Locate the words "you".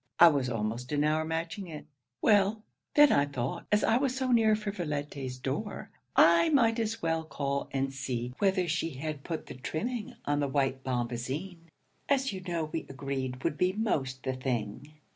12.33-12.41